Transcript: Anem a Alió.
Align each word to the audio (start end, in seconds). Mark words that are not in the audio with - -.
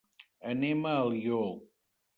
Anem 0.53 0.81
a 0.93 0.95
Alió. 1.05 1.45